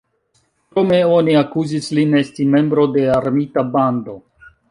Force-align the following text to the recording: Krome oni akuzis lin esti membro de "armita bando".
Krome 0.75 1.01
oni 1.17 1.33
akuzis 1.41 1.91
lin 1.99 2.17
esti 2.21 2.47
membro 2.55 2.87
de 2.97 3.05
"armita 3.19 3.67
bando". 3.77 4.19